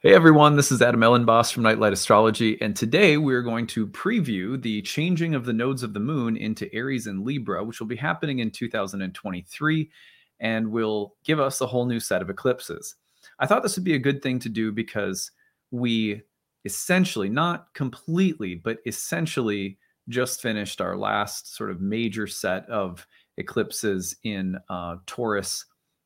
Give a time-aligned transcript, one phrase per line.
[0.00, 4.62] Hey everyone, this is Adam Elenbaas from Nightlight Astrology, and today we're going to preview
[4.62, 7.96] the changing of the nodes of the moon into Aries and Libra, which will be
[7.96, 9.90] happening in 2023
[10.38, 12.94] and will give us a whole new set of eclipses.
[13.40, 15.32] I thought this would be a good thing to do because
[15.72, 16.22] we
[16.64, 19.78] essentially, not completely, but essentially
[20.08, 23.04] just finished our last sort of major set of
[23.36, 25.64] eclipses in uh, Taurus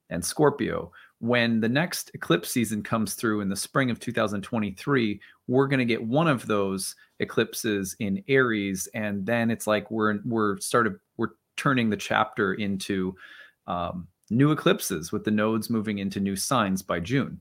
[0.08, 5.68] and Scorpio, when the next eclipse season comes through in the spring of 2023, we're
[5.68, 10.58] going to get one of those eclipses in Aries, and then it's like we're we're
[10.58, 13.14] started we're turning the chapter into
[13.68, 17.40] um, new eclipses with the nodes moving into new signs by June.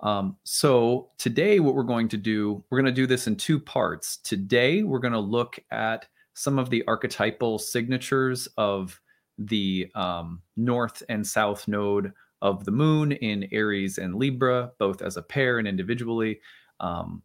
[0.00, 3.60] Um, so today, what we're going to do, we're going to do this in two
[3.60, 4.16] parts.
[4.16, 9.00] Today, we're going to look at some of the archetypal signatures of
[9.38, 15.16] the um, north and south node of the moon in Aries and Libra, both as
[15.16, 16.40] a pair and individually.
[16.80, 17.22] Um,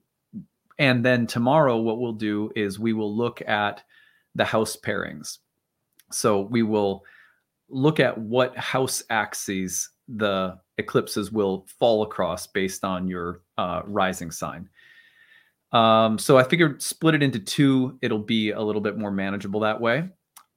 [0.79, 3.83] and then tomorrow, what we'll do is we will look at
[4.35, 5.37] the house pairings.
[6.11, 7.03] So we will
[7.69, 14.31] look at what house axes the eclipses will fall across based on your uh, rising
[14.31, 14.69] sign.
[15.71, 17.97] Um, so I figured split it into two.
[18.01, 20.09] It'll be a little bit more manageable that way.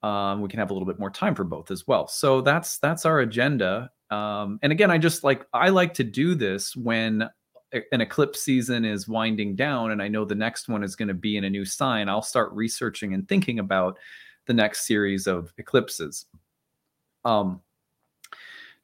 [0.02, 2.06] Um, we can have a little bit more time for both as well.
[2.06, 3.90] So that's that's our agenda.
[4.10, 7.28] Um, and again, I just like I like to do this when
[7.72, 11.14] an eclipse season is winding down and I know the next one is going to
[11.14, 12.08] be in a new sign.
[12.08, 13.98] I'll start researching and thinking about
[14.46, 16.26] the next series of eclipses.
[17.24, 17.60] Um,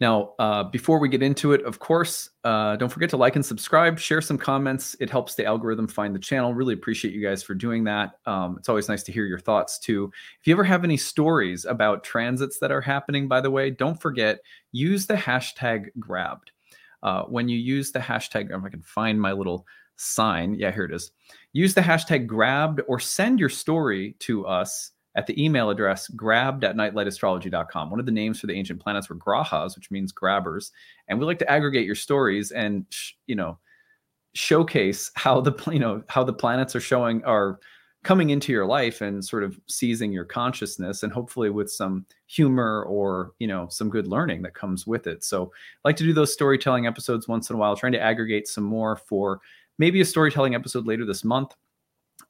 [0.03, 3.47] now, uh, before we get into it, of course, uh, don't forget to like and
[3.47, 4.97] subscribe, share some comments.
[4.99, 6.53] It helps the algorithm find the channel.
[6.53, 8.19] Really appreciate you guys for doing that.
[8.27, 10.11] Um, it's always nice to hear your thoughts too.
[10.41, 13.95] If you ever have any stories about transits that are happening, by the way, don't
[13.95, 14.41] forget,
[14.73, 16.51] use the hashtag grabbed.
[17.05, 19.65] Uh, when you use the hashtag, if I can find my little
[19.95, 20.57] sign.
[20.57, 21.13] Yeah, here it is.
[21.53, 26.65] Use the hashtag grabbed or send your story to us at the email address grabbed
[26.65, 27.91] at nightlightastrology.com.
[27.91, 30.73] One of the names for the ancient planets were grahas, which means grabbers.
[31.09, 33.59] And we like to aggregate your stories and, sh- you know,
[34.35, 37.59] showcase how the, you know, how the planets are showing, are
[38.05, 42.83] coming into your life and sort of seizing your consciousness and hopefully with some humor
[42.85, 45.23] or, you know, some good learning that comes with it.
[45.23, 45.53] So
[45.85, 48.65] I like to do those storytelling episodes once in a while, trying to aggregate some
[48.65, 49.41] more for
[49.79, 51.55] maybe a storytelling episode later this month.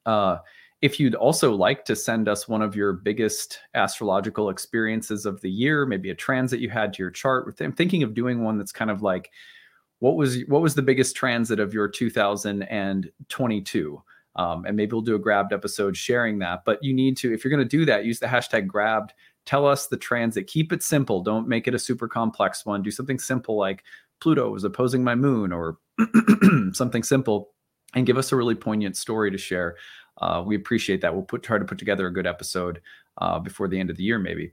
[0.04, 0.38] Uh,
[0.82, 5.50] if you'd also like to send us one of your biggest astrological experiences of the
[5.50, 8.72] year, maybe a transit you had to your chart, I'm thinking of doing one that's
[8.72, 9.31] kind of like,
[10.00, 14.03] what was what was the biggest transit of your 2022?
[14.34, 16.65] Um, and maybe we'll do a grabbed episode sharing that.
[16.65, 19.12] But you need to, if you're going to do that, use the hashtag grabbed.
[19.47, 20.48] Tell us the transit.
[20.48, 21.22] Keep it simple.
[21.22, 22.82] Don't make it a super complex one.
[22.82, 23.84] Do something simple like
[24.21, 25.78] Pluto was opposing my moon or
[26.72, 27.53] something simple
[27.94, 29.76] and give us a really poignant story to share
[30.22, 31.12] uh, we appreciate that.
[31.12, 32.81] We'll put try to put together a good episode
[33.19, 34.53] uh, before the end of the year, maybe.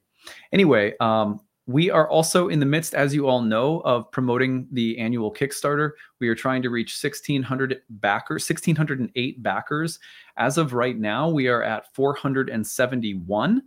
[0.52, 4.97] Anyway, um, we are also in the midst, as you all know, of promoting the
[4.97, 5.91] annual Kickstarter.
[6.19, 10.00] We are trying to reach 1,600 backers, 1,608 backers.
[10.38, 13.62] As of right now, we are at 471.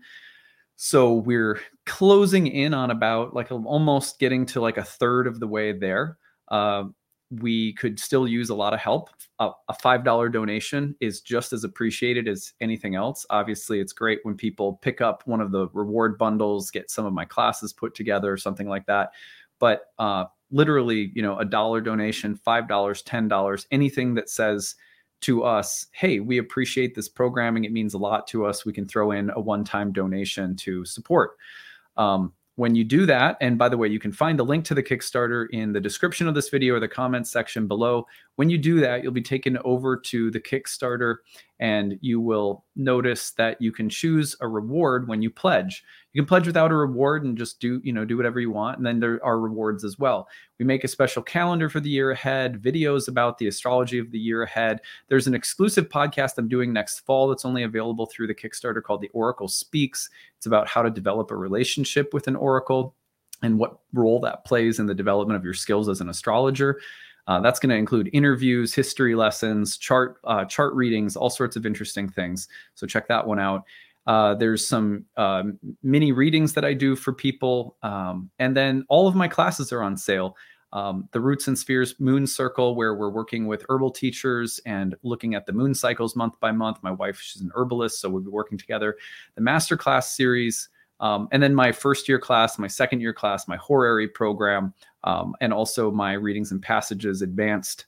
[0.74, 5.46] So we're closing in on about like almost getting to like a third of the
[5.46, 6.18] way there.
[6.48, 6.86] Uh,
[7.40, 9.08] we could still use a lot of help.
[9.38, 13.24] a $5 donation is just as appreciated as anything else.
[13.30, 17.12] Obviously, it's great when people pick up one of the reward bundles, get some of
[17.12, 19.12] my classes put together, something like that.
[19.58, 24.74] But uh, literally, you know, a dollar donation, $5, $10, anything that says
[25.22, 27.64] to us, hey, we appreciate this programming.
[27.64, 28.66] It means a lot to us.
[28.66, 31.36] We can throw in a one time donation to support.
[31.96, 34.72] Um, when you do that, and by the way, you can find the link to
[34.72, 38.06] the Kickstarter in the description of this video or the comments section below.
[38.36, 41.16] When you do that, you'll be taken over to the Kickstarter
[41.58, 45.82] and you will notice that you can choose a reward when you pledge.
[46.12, 48.76] You can pledge without a reward and just do, you know, do whatever you want.
[48.76, 50.28] And then there are rewards as well.
[50.58, 54.18] We make a special calendar for the year ahead, videos about the astrology of the
[54.18, 54.80] year ahead.
[55.08, 59.00] There's an exclusive podcast I'm doing next fall that's only available through the Kickstarter called
[59.00, 60.10] The Oracle Speaks.
[60.36, 62.94] It's about how to develop a relationship with an oracle
[63.42, 66.80] and what role that plays in the development of your skills as an astrologer.
[67.26, 71.64] Uh, that's going to include interviews, history lessons, chart uh, chart readings, all sorts of
[71.64, 72.48] interesting things.
[72.74, 73.64] So check that one out.
[74.06, 75.44] Uh, there's some uh,
[75.82, 79.82] mini readings that I do for people, um, and then all of my classes are
[79.82, 80.36] on sale.
[80.72, 85.34] Um, the Roots and Spheres Moon Circle, where we're working with herbal teachers and looking
[85.34, 86.78] at the moon cycles month by month.
[86.82, 88.96] My wife, she's an herbalist, so we'll be working together.
[89.34, 93.56] The Masterclass series, um, and then my first year class, my second year class, my
[93.56, 94.72] horary program,
[95.04, 97.86] um, and also my readings and passages advanced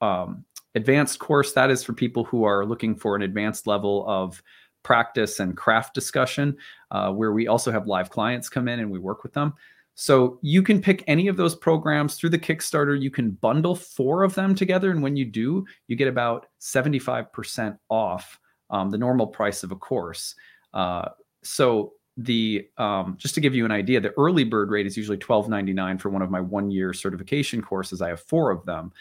[0.00, 0.44] um,
[0.74, 4.42] advanced course that is for people who are looking for an advanced level of
[4.84, 6.56] practice and craft discussion,
[6.92, 9.54] uh, where we also have live clients come in and we work with them.
[9.96, 13.00] So you can pick any of those programs through the Kickstarter.
[13.00, 14.90] You can bundle four of them together.
[14.90, 18.38] And when you do, you get about 75% off
[18.70, 20.34] um, the normal price of a course.
[20.72, 21.10] Uh,
[21.42, 25.18] so the um, just to give you an idea, the early bird rate is usually
[25.18, 28.02] $12.99 for one of my one year certification courses.
[28.02, 28.92] I have four of them.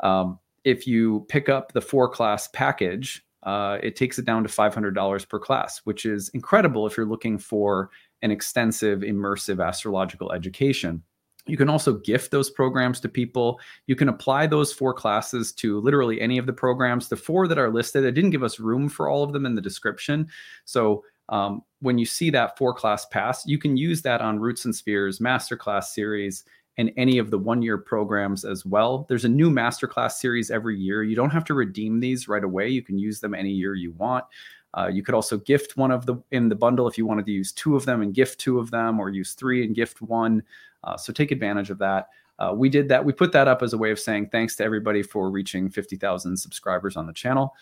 [0.00, 4.48] Um, if you pick up the four class package, uh, it takes it down to
[4.48, 7.90] $500 per class, which is incredible if you're looking for
[8.22, 11.02] an extensive, immersive astrological education.
[11.46, 13.60] You can also gift those programs to people.
[13.86, 17.08] You can apply those four classes to literally any of the programs.
[17.08, 19.54] The four that are listed, I didn't give us room for all of them in
[19.54, 20.28] the description.
[20.66, 24.64] So um, when you see that four class pass, you can use that on Roots
[24.64, 26.44] and Spheres masterclass series
[26.80, 29.04] and any of the one year programs as well.
[29.08, 31.02] There's a new masterclass series every year.
[31.02, 32.68] You don't have to redeem these right away.
[32.68, 34.24] You can use them any year you want.
[34.72, 37.32] Uh, you could also gift one of the in the bundle if you wanted to
[37.32, 40.42] use two of them and gift two of them, or use three and gift one.
[40.82, 42.08] Uh, so take advantage of that.
[42.38, 43.04] Uh, we did that.
[43.04, 46.34] We put that up as a way of saying thanks to everybody for reaching 50,000
[46.34, 47.54] subscribers on the channel.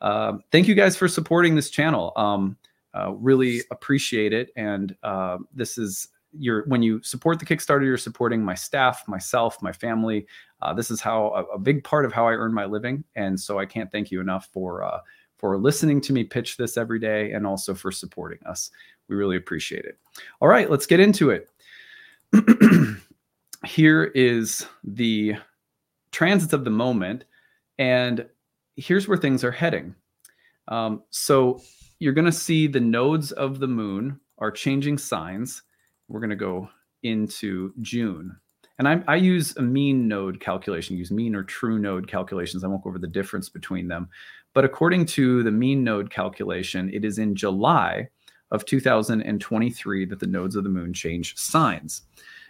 [0.00, 2.14] Um, thank you guys for supporting this channel.
[2.16, 2.56] Um,
[2.94, 4.50] uh, really appreciate it.
[4.56, 9.62] And uh, this is your when you support the Kickstarter, you're supporting my staff, myself,
[9.62, 10.26] my family.
[10.60, 13.38] Uh, this is how a, a, big part of how I earn my living, and
[13.38, 15.00] so I can't thank you enough for uh,
[15.38, 18.70] for listening to me pitch this every day and also for supporting us.
[19.08, 19.98] We really appreciate it.
[20.40, 21.50] All right, let's get into it.
[23.66, 25.34] Here is the
[26.12, 27.24] transits of the moment,
[27.78, 28.26] and
[28.76, 29.94] here's where things are heading.
[30.68, 31.60] Um, so
[31.98, 35.62] you're going to see the nodes of the moon are changing signs.
[36.08, 36.68] We're going to go
[37.02, 38.36] into June.
[38.78, 42.64] And I, I, use a mean node calculation, use mean or true node calculations.
[42.64, 44.08] I won't go over the difference between them.
[44.54, 48.08] But according to the mean node calculation, it is in July
[48.50, 52.02] of 2023 that the nodes of the moon change signs.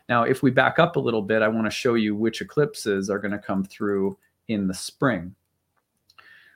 [0.08, 3.08] Now, if we back up a little bit, I want to show you which eclipses
[3.08, 4.19] are going to come through
[4.49, 5.34] in the spring.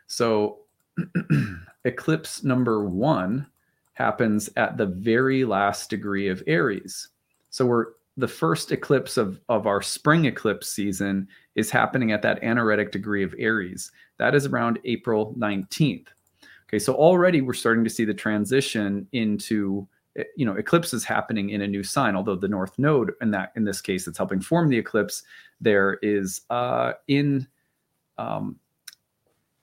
[0.09, 0.61] So,
[1.85, 3.47] eclipse number one
[3.97, 7.09] happens at the very last degree of Aries.
[7.51, 12.43] So, we're the first eclipse of, of our spring eclipse season is happening at that
[12.43, 13.93] anaretic degree of Aries.
[14.19, 16.07] That is around April 19th.
[16.69, 21.51] Okay, so already we're starting to see the transition into eh, you know eclipses happening
[21.51, 24.41] in a new sign although the north node in that in this case that's helping
[24.41, 25.23] form the eclipse
[25.61, 27.47] there is uh in
[28.19, 28.59] um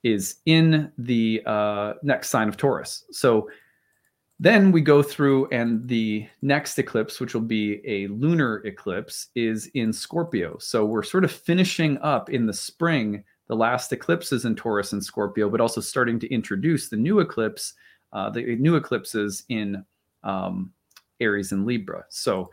[0.02, 3.50] is in the uh next sign of taurus so
[4.40, 9.66] then we go through, and the next eclipse, which will be a lunar eclipse, is
[9.74, 10.58] in Scorpio.
[10.58, 15.04] So we're sort of finishing up in the spring the last eclipses in Taurus and
[15.04, 17.74] Scorpio, but also starting to introduce the new eclipse,
[18.12, 19.84] uh, the new eclipses in
[20.24, 20.72] um,
[21.20, 22.04] Aries and Libra.
[22.08, 22.50] So,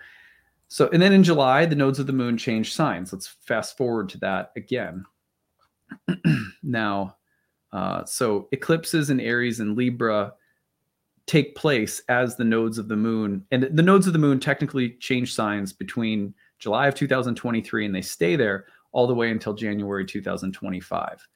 [0.68, 3.12] so and then in July, the nodes of the moon change signs.
[3.12, 5.06] Let's fast forward to that again.
[6.64, 7.16] now,
[7.72, 10.34] uh, so eclipses in Aries and Libra
[11.28, 14.92] take place as the nodes of the moon and the nodes of the moon technically
[15.00, 20.06] change signs between July of 2023 and they stay there all the way until January
[20.06, 21.28] 2025.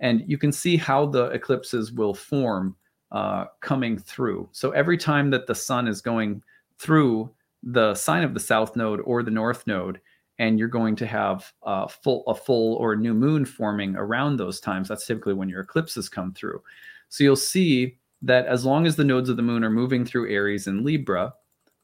[0.00, 2.76] And you can see how the eclipses will form
[3.12, 4.48] uh, coming through.
[4.52, 6.42] So every time that the sun is going
[6.78, 7.30] through
[7.62, 10.00] the sign of the south node or the north node,
[10.38, 14.58] and you're going to have a full a full or new moon forming around those
[14.58, 14.88] times.
[14.88, 16.60] That's typically when your eclipses come through.
[17.08, 20.30] So you'll see that as long as the nodes of the moon are moving through
[20.30, 21.34] Aries and Libra,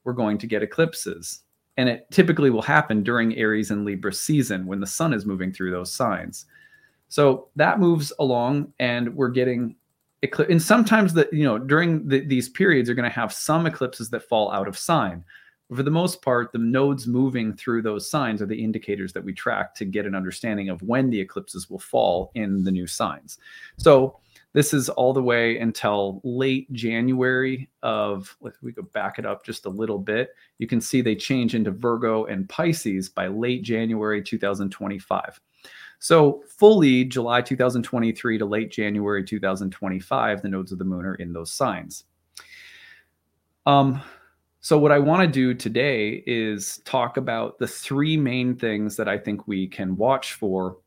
[0.05, 1.43] we're going to get eclipses.
[1.77, 5.53] And it typically will happen during Aries and Libra season when the sun is moving
[5.53, 6.47] through those signs.
[7.09, 9.77] So that moves along, and we're getting
[10.23, 10.51] eclipse.
[10.51, 14.11] And sometimes that you know during the, these periods, you're going to have some eclipses
[14.11, 15.25] that fall out of sign.
[15.69, 19.25] But for the most part, the nodes moving through those signs are the indicators that
[19.25, 22.87] we track to get an understanding of when the eclipses will fall in the new
[22.87, 23.39] signs.
[23.77, 24.19] So
[24.53, 29.45] this is all the way until late January of, let we go back it up
[29.45, 30.31] just a little bit.
[30.59, 35.41] You can see they change into Virgo and Pisces by late January 2025.
[36.01, 41.33] So, fully July 2023 to late January 2025, the nodes of the moon are in
[41.33, 42.05] those signs.
[43.67, 44.01] Um,
[44.61, 49.09] so, what I want to do today is talk about the three main things that
[49.09, 50.79] I think we can watch for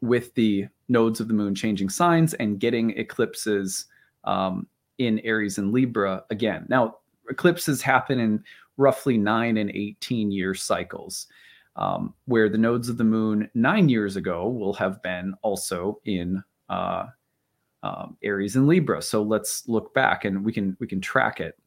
[0.00, 3.86] with the nodes of the moon changing signs and getting eclipses
[4.24, 4.66] um,
[4.98, 6.66] in Aries and Libra again.
[6.68, 6.98] Now,
[7.30, 8.42] eclipses happen in
[8.76, 11.26] roughly nine and 18 year cycles.
[11.76, 16.42] um, where the nodes of the moon nine years ago will have been also in
[16.68, 17.06] uh,
[17.82, 19.02] um, Aries and Libra.
[19.02, 21.58] So let's look back and we can we can track it.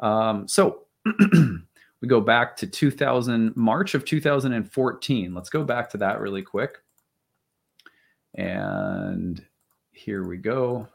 [0.00, 0.86] Um, so
[2.00, 5.34] we go back to 2000 March of 2014.
[5.34, 6.78] Let's go back to that really quick.
[8.34, 9.44] And
[9.90, 10.88] here we go.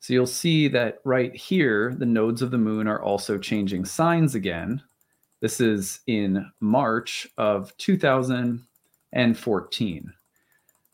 [0.00, 4.34] So you'll see that right here, the nodes of the moon are also changing signs
[4.34, 4.82] again.
[5.40, 10.12] This is in March of 2014.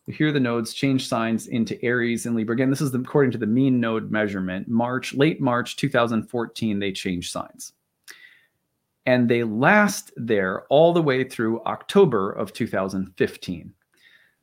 [0.06, 2.54] Here the nodes change signs into Aries and Libra.
[2.54, 4.66] Again, this is the, according to the mean node measurement.
[4.66, 7.72] March, late March 2014, they change signs.
[9.06, 13.72] And they last there all the way through October of 2015.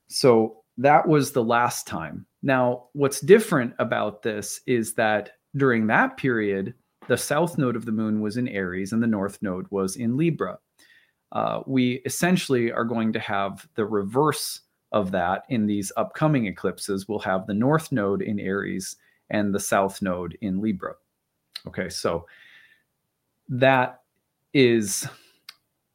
[0.08, 2.26] So that was the last time.
[2.42, 6.74] Now, what's different about this is that during that period,
[7.08, 10.16] the south node of the moon was in Aries and the north node was in
[10.16, 10.58] Libra.
[11.32, 14.62] Uh, we essentially are going to have the reverse
[14.92, 17.08] of that in these upcoming eclipses.
[17.08, 18.96] We'll have the north node in Aries
[19.30, 20.94] and the south node in Libra.
[21.66, 22.26] Okay, so
[23.48, 24.02] that
[24.54, 25.06] is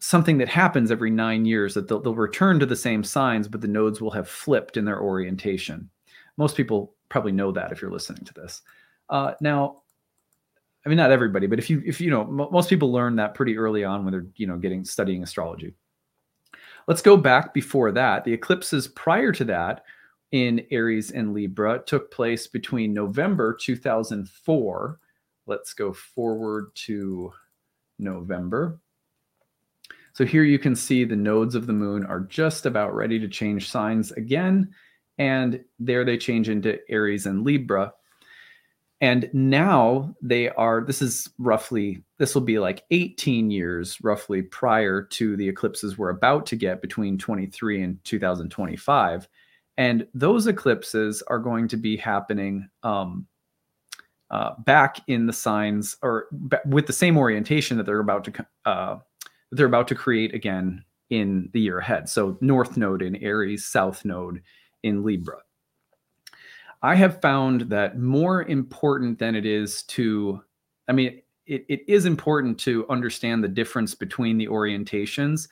[0.05, 3.59] something that happens every nine years that they'll, they'll, return to the same signs, but
[3.59, 5.89] the nodes will have flipped in their orientation.
[6.37, 8.61] Most people probably know that if you're listening to this.
[9.09, 9.81] Uh, now,
[10.85, 13.33] I mean, not everybody, but if you, if you know, m- most people learn that
[13.33, 15.73] pretty early on when they're, you know, getting studying astrology.
[16.87, 18.25] Let's go back before that.
[18.25, 19.85] The eclipses prior to that
[20.31, 24.99] in Aries and Libra took place between November 2004.
[25.47, 27.33] Let's go forward to
[27.97, 28.79] November.
[30.15, 33.27] So here you can see the nodes of the moon are just about ready to
[33.27, 34.73] change signs again.
[35.17, 37.93] And there they change into Aries and Libra.
[39.01, 45.01] And now they are, this is roughly, this will be like 18 years roughly prior
[45.01, 49.27] to the eclipses we're about to get between 23 and 2025.
[49.75, 53.27] And those eclipses are going to be happening um,
[54.31, 58.45] uh, back in the signs or b- with the same orientation that they're about to
[58.63, 58.97] uh,
[59.51, 62.09] they're about to create again in the year ahead.
[62.09, 64.41] So north node in Aries, south node
[64.83, 65.37] in Libra.
[66.81, 70.41] I have found that more important than it is to,
[70.87, 75.47] I mean, it, it is important to understand the difference between the orientations,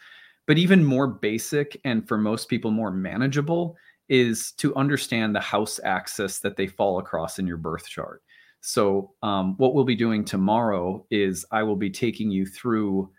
[0.47, 3.77] but even more basic and for most people more manageable
[4.09, 8.21] is to understand the house axis that they fall across in your birth chart.
[8.61, 13.09] So, um, what we'll be doing tomorrow is I will be taking you through,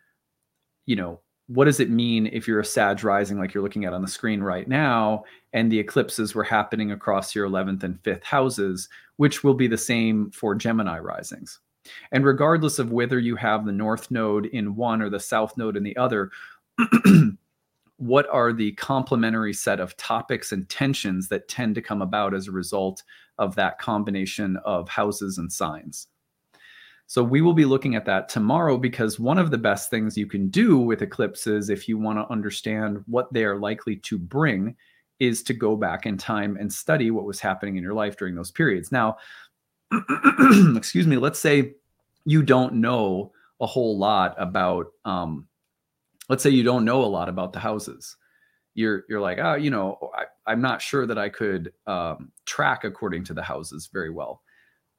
[0.87, 3.93] you know, what does it mean if you're a Sag rising like you're looking at
[3.93, 8.25] on the screen right now, and the eclipses were happening across your 11th and 5th
[8.25, 11.61] houses, which will be the same for Gemini risings.
[12.12, 15.76] And regardless of whether you have the North Node in one or the South Node
[15.76, 16.31] in the other,
[17.99, 22.49] what are the complementary set of topics and tensions that tend to come about as
[22.49, 23.03] a result
[23.38, 26.09] of that combination of houses and signs?
[27.06, 30.26] So we will be looking at that tomorrow because one of the best things you
[30.26, 34.75] can do with eclipses, if you want to understand what they are likely to bring,
[35.20, 38.34] is to go back in time and study what was happening in your life during
[38.34, 38.90] those periods.
[38.90, 39.16] Now,
[40.76, 41.75] excuse me, let's say
[42.25, 45.46] you don't know a whole lot about, um,
[46.28, 48.16] let's say you don't know a lot about the houses.
[48.76, 52.82] You're you're like, oh, you know, I, I'm not sure that I could um, track
[52.82, 54.42] according to the houses very well.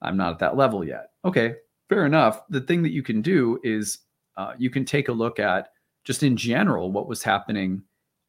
[0.00, 1.10] I'm not at that level yet.
[1.26, 1.56] Okay,
[1.88, 2.42] fair enough.
[2.48, 3.98] The thing that you can do is
[4.36, 5.70] uh, you can take a look at
[6.04, 7.82] just in general what was happening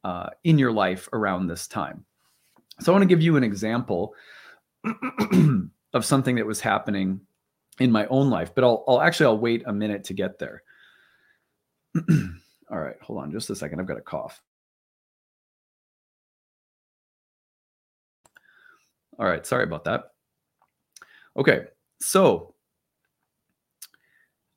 [0.03, 2.05] uh, in your life around this time.
[2.79, 4.13] So I want to give you an example
[5.93, 7.21] of something that was happening
[7.79, 10.63] in my own life, but I'll, I'll actually I'll wait a minute to get there.
[12.69, 13.79] All right, hold on just a second.
[13.79, 14.41] I've got a cough.
[19.19, 20.11] All right, sorry about that.
[21.35, 21.65] Okay,
[21.99, 22.53] so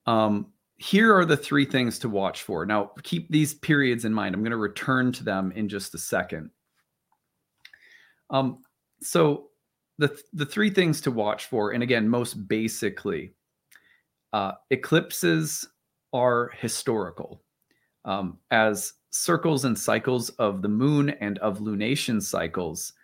[0.07, 2.65] um, here are the three things to watch for.
[2.65, 4.35] Now, keep these periods in mind.
[4.35, 6.51] I'm going to return to them in just a second.
[8.31, 8.63] Um,
[9.03, 9.51] so
[9.99, 13.35] the the three things to watch for, and again, most basically,
[14.33, 15.69] uh, eclipses
[16.13, 17.43] are historical,
[18.05, 22.95] um, as circles and cycles of the moon and of lunation cycles.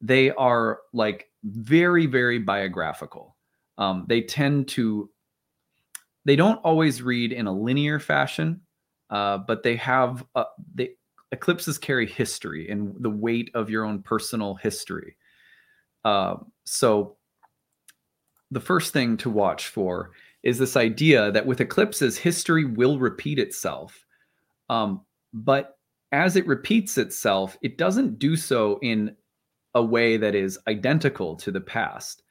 [0.00, 3.36] They are like very, very biographical.
[3.78, 5.10] Um, they tend to
[6.24, 8.60] they don't always read in a linear fashion,
[9.10, 10.90] uh, but they have uh, the
[11.32, 15.16] eclipses carry history and the weight of your own personal history.
[16.04, 17.16] Uh, so
[18.50, 20.12] the first thing to watch for
[20.42, 24.04] is this idea that with eclipses, history will repeat itself.
[24.68, 25.00] Um,
[25.32, 25.78] but
[26.12, 29.16] as it repeats itself, it doesn't do so in
[29.74, 32.22] a way that is identical to the past,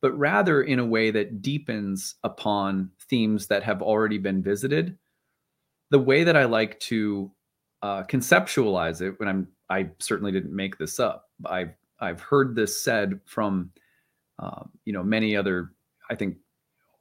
[0.00, 4.96] but rather in a way that deepens upon themes that have already been visited.
[5.90, 7.30] The way that I like to
[7.82, 11.28] uh, conceptualize it, when I'm, I certainly didn't make this up.
[11.44, 13.70] I've I've heard this said from,
[14.38, 15.72] uh, you know, many other,
[16.10, 16.36] I think,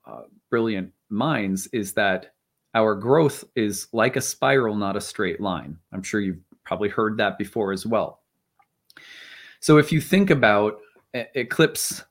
[0.06, 2.34] uh, brilliant minds, is that
[2.76, 5.78] our growth is like a spiral, not a straight line.
[5.94, 8.22] I'm sure you've probably heard that before as well.
[9.62, 10.80] So if you think about
[11.14, 12.04] eclipse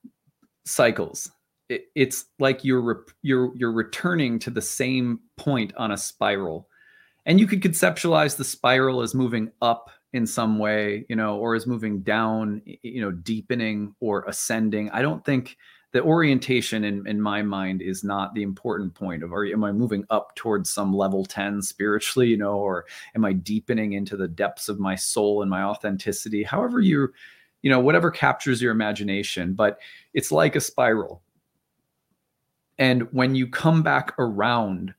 [0.68, 1.30] cycles,
[1.68, 6.68] it, it's like you're re- you're you're returning to the same point on a spiral,
[7.26, 11.54] and you could conceptualize the spiral as moving up in some way, you know, or
[11.54, 14.90] as moving down, you know, deepening or ascending.
[14.90, 15.56] I don't think
[15.92, 19.72] the orientation in, in my mind is not the important point of are am I
[19.72, 22.84] moving up towards some level 10 spiritually, you know, or
[23.14, 26.42] am I deepening into the depths of my soul and my authenticity?
[26.42, 27.12] However you
[27.62, 29.78] you know, whatever captures your imagination, but
[30.14, 31.22] it's like a spiral.
[32.78, 34.94] And when you come back around,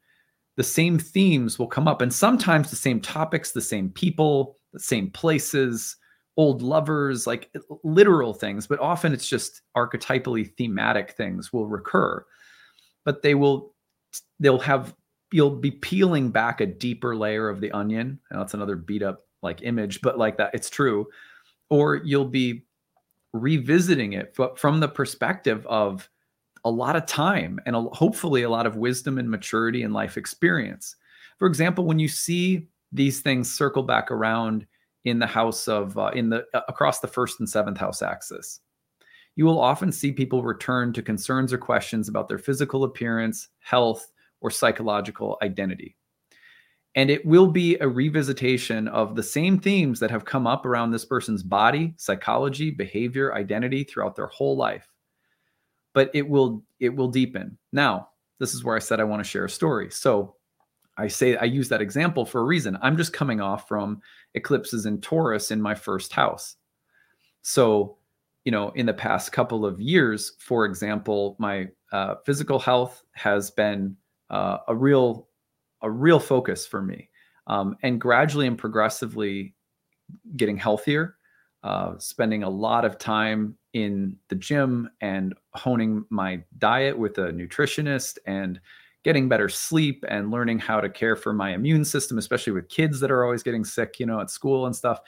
[0.58, 4.80] the same themes will come up, and sometimes the same topics, the same people, the
[4.80, 5.96] same places,
[6.40, 12.26] old lovers, like uh, literal things, but often it's just archetypally thematic things will recur.
[13.04, 13.74] But they will,
[14.40, 14.96] they'll have,
[15.32, 18.20] you'll be peeling back a deeper layer of the onion.
[18.30, 21.08] And that's another beat up like image, but like that, it's true
[21.70, 22.64] or you'll be
[23.34, 26.10] revisiting it from the perspective of
[26.66, 30.96] a lot of time and hopefully a lot of wisdom and maturity and life experience.
[31.38, 34.66] For example, when you see these things circle back around
[35.06, 38.60] in the house of uh, in the uh, across the first and seventh house axis,
[39.36, 44.12] you will often see people return to concerns or questions about their physical appearance, health,
[44.42, 45.96] or psychological identity.
[46.96, 50.92] And it will be a revisitation of the same themes that have come up around
[50.92, 54.92] this person's body, psychology, behavior, identity throughout their whole life.
[55.94, 57.58] But it will it will deepen.
[57.72, 59.92] Now, this is where I said I want to share a story.
[59.92, 60.36] So
[60.98, 62.78] I say I use that example for a reason.
[62.82, 64.02] I'm just coming off from
[64.34, 66.58] eclipses in Taurus in my first house.
[67.42, 67.98] So,
[68.44, 73.50] you know, in the past couple of years, for example, my uh, physical health has
[73.50, 73.96] been
[74.30, 75.29] uh, a real
[75.82, 77.10] a real focus for me.
[77.48, 79.56] Um, and gradually and progressively
[80.36, 81.16] getting healthier,
[81.64, 87.32] uh, spending a lot of time in the gym and honing my diet with a
[87.32, 88.60] nutritionist and
[89.04, 93.00] getting better sleep and learning how to care for my immune system, especially with kids
[93.00, 95.00] that are always getting sick, you know, at school and stuff.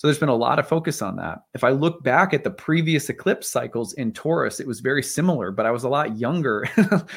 [0.00, 1.40] So there's been a lot of focus on that.
[1.52, 5.50] If I look back at the previous eclipse cycles in Taurus, it was very similar,
[5.50, 6.66] but I was a lot younger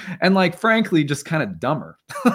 [0.20, 1.98] and like frankly just kind of dumber.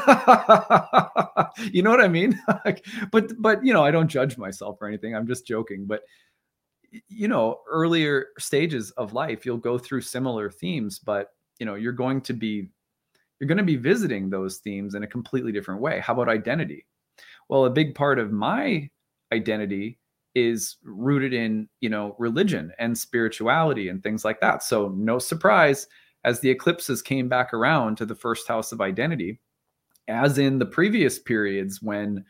[1.71, 2.41] you know what I mean?
[3.13, 5.15] but but you know, I don't judge myself or anything.
[5.15, 6.01] I'm just joking, but
[7.11, 11.29] you know, earlier stages of life you'll go through similar themes, but
[11.61, 12.71] you know, you're going to be
[13.39, 16.01] you're going to be visiting those themes in a completely different way.
[16.01, 16.87] How about identity?
[17.51, 18.89] Well, a big part of my
[19.31, 19.99] identity
[20.39, 24.63] is rooted in you know religion and spirituality and things like that.
[24.63, 25.87] So no surprise
[26.25, 29.41] as the eclipses came back around to the first house of identity
[30.09, 32.25] as in the previous periods when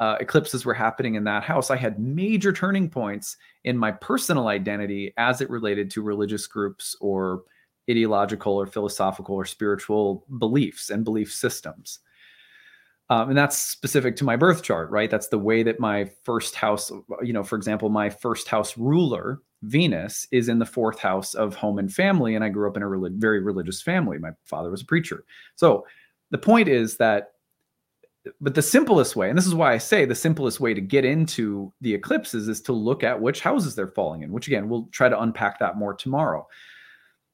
[0.00, 4.48] uh, eclipses were happening in that house i had major turning points in my personal
[4.48, 7.42] identity as it related to religious groups or
[7.88, 12.00] ideological or philosophical or spiritual beliefs and belief systems
[13.10, 15.10] um, and that's specific to my birth chart, right?
[15.10, 16.90] That's the way that my first house,
[17.22, 21.54] you know, for example, my first house ruler, Venus, is in the fourth house of
[21.54, 22.34] home and family.
[22.34, 24.18] And I grew up in a relig- very religious family.
[24.18, 25.24] My father was a preacher.
[25.56, 25.86] So
[26.30, 27.32] the point is that,
[28.40, 31.04] but the simplest way, and this is why I say the simplest way to get
[31.04, 34.88] into the eclipses is to look at which houses they're falling in, which again, we'll
[34.92, 36.46] try to unpack that more tomorrow.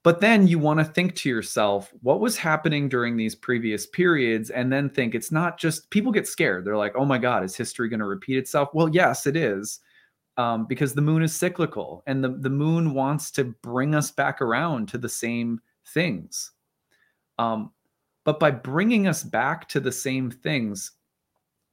[0.03, 4.49] But then you want to think to yourself, what was happening during these previous periods?
[4.49, 6.65] And then think it's not just people get scared.
[6.65, 8.71] They're like, oh my God, is history going to repeat itself?
[8.73, 9.81] Well, yes, it is.
[10.39, 14.41] Um, because the moon is cyclical and the, the moon wants to bring us back
[14.41, 16.53] around to the same things.
[17.39, 17.73] Um,
[18.25, 20.93] but by bringing us back to the same things,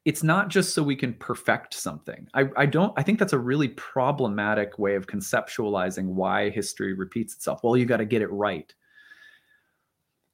[0.08, 2.30] it's not just so we can perfect something.
[2.34, 7.36] I, I don't I think that's a really problematic way of conceptualizing why history repeats
[7.36, 7.60] itself.
[7.62, 8.74] Well, you got to get it right.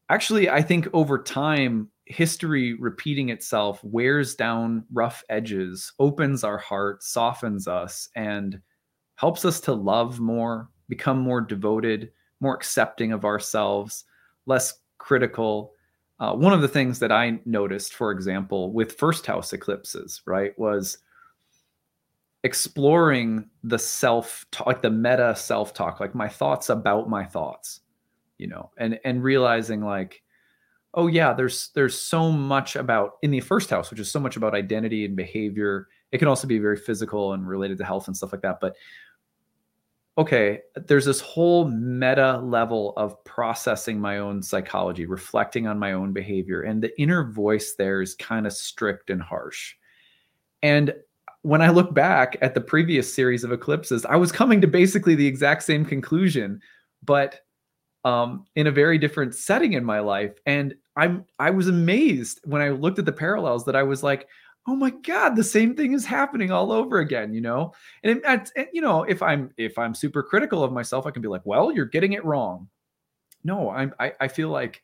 [0.09, 7.01] Actually, I think over time, history repeating itself wears down rough edges, opens our heart,
[7.01, 8.61] softens us, and
[9.15, 14.05] helps us to love more, become more devoted, more accepting of ourselves,
[14.45, 15.73] less critical,
[16.19, 20.57] uh, one of the things that I noticed, for example, with first house eclipses, right,
[20.57, 20.99] was
[22.43, 27.81] exploring the self like the meta self talk, like my thoughts about my thoughts,
[28.37, 30.21] you know, and and realizing like,
[30.93, 34.37] oh yeah, there's there's so much about in the first house, which is so much
[34.37, 35.87] about identity and behavior.
[36.11, 38.59] It can also be very physical and related to health and stuff like that.
[38.61, 38.75] But
[40.17, 46.13] okay, there's this whole meta level of processing my own psychology, reflecting on my own
[46.13, 49.73] behavior, and the inner voice there is kind of strict and harsh.
[50.61, 50.93] And
[51.41, 55.15] when I look back at the previous series of eclipses, I was coming to basically
[55.15, 56.61] the exact same conclusion,
[57.03, 57.41] but
[58.05, 60.33] um, in a very different setting in my life.
[60.45, 64.27] And I'm I was amazed when I looked at the parallels that I was like,
[64.67, 67.73] oh my god, the same thing is happening all over again, you know.
[68.03, 71.21] And, it, and you know, if I'm if I'm super critical of myself, I can
[71.21, 72.69] be like, well, you're getting it wrong.
[73.43, 74.81] No, I'm I, I feel like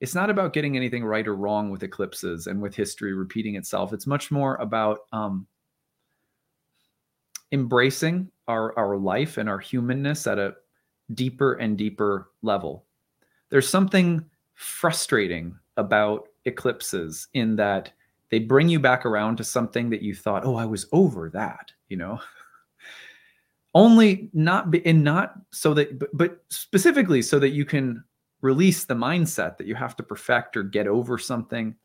[0.00, 3.92] it's not about getting anything right or wrong with eclipses and with history repeating itself.
[3.92, 5.46] It's much more about um,
[7.52, 10.54] embracing our our life and our humanness at a
[11.14, 12.84] deeper and deeper level.
[13.48, 17.92] There's something frustrating about eclipses in that
[18.30, 21.72] they bring you back around to something that you thought, "Oh, I was over that,"
[21.88, 22.20] you know.
[23.74, 28.02] Only not and not so that but, but specifically so that you can
[28.40, 31.76] release the mindset that you have to perfect or get over something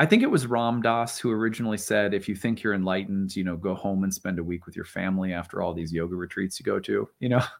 [0.00, 3.42] I think it was Ram Dass who originally said, if you think you're enlightened, you
[3.42, 6.60] know, go home and spend a week with your family after all these yoga retreats
[6.60, 7.42] you go to, you know.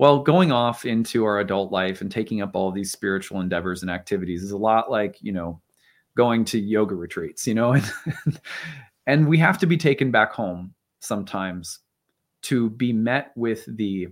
[0.00, 3.90] Well, going off into our adult life and taking up all these spiritual endeavors and
[3.90, 5.60] activities is a lot like, you know,
[6.18, 7.92] going to yoga retreats, you know, and,
[9.06, 11.78] and we have to be taken back home sometimes
[12.42, 14.08] to be met with the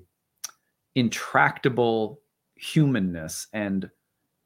[0.95, 2.21] intractable
[2.55, 3.91] humanness and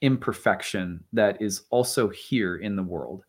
[0.01, 3.25] imperfection that is also here in the world.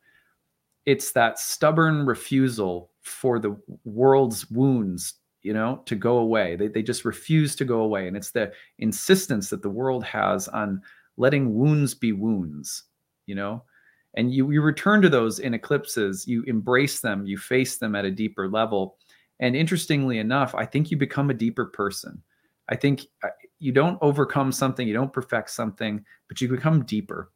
[0.85, 6.55] It's that stubborn refusal for the world's wounds, you know, to go away.
[6.55, 8.07] They, they just refuse to go away.
[8.07, 10.81] And it's the insistence that the world has on
[11.17, 12.83] letting wounds be wounds,
[13.25, 13.63] you know.
[14.15, 18.05] And you, you return to those in eclipses, you embrace them, you face them at
[18.05, 18.97] a deeper level.
[19.39, 22.21] And interestingly enough, I think you become a deeper person.
[22.69, 27.31] I think uh, you don't overcome something, you don't perfect something, but you become deeper.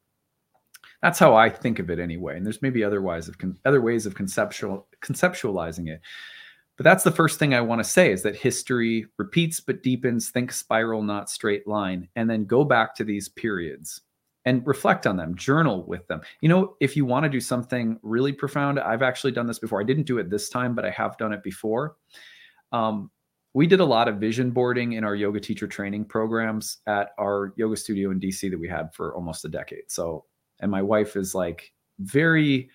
[1.02, 2.36] That's how I think of it anyway.
[2.36, 6.00] And there's maybe other ways of con- other ways of conceptual conceptualizing it.
[6.76, 10.28] But that's the first thing I want to say is that history repeats but deepens,
[10.30, 14.02] think spiral, not straight line, and then go back to these periods
[14.46, 16.20] and reflect on them, journal with them.
[16.40, 19.80] You know, if you want to do something really profound, I've actually done this before.
[19.80, 21.96] I didn't do it this time, but I have done it before.
[22.72, 23.10] Um,
[23.54, 27.54] we did a lot of vision boarding in our yoga teacher training programs at our
[27.56, 29.90] yoga studio in DC that we had for almost a decade.
[29.90, 30.26] So,
[30.60, 32.70] and my wife is like very,